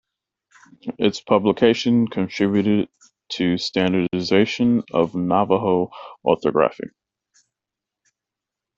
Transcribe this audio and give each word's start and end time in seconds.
Its 0.97 1.21
publication 1.21 2.07
contributed 2.07 2.89
to 3.29 3.55
standardization 3.59 4.81
of 4.91 5.13
Navajo 5.13 5.91
orthography. 6.25 6.89